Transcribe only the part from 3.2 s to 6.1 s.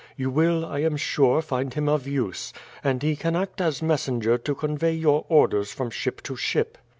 act as messenger to convey your orders from